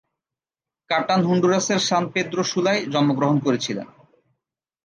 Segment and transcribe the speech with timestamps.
[0.89, 3.87] কাটান হন্ডুরাসের San Pedro সুলায় জন্মগ্রহণ করেছিলেন।